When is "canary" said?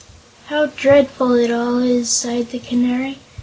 2.57-3.19